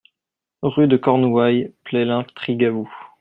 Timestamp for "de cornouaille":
0.87-1.75